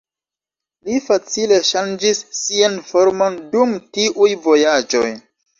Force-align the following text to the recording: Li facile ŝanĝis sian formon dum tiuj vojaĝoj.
Li 0.87 0.95
facile 1.07 1.59
ŝanĝis 1.67 2.23
sian 2.39 2.79
formon 2.93 3.39
dum 3.55 3.79
tiuj 3.99 4.33
vojaĝoj. 4.49 5.09